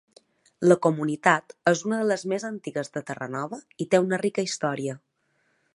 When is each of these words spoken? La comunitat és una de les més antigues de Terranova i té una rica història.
La 0.71 0.77
comunitat 0.85 1.53
és 1.73 1.83
una 1.89 1.99
de 2.01 2.07
les 2.13 2.25
més 2.33 2.47
antigues 2.51 2.91
de 2.97 3.05
Terranova 3.11 3.61
i 3.85 3.89
té 3.95 4.05
una 4.09 4.21
rica 4.27 4.49
història. 4.51 4.99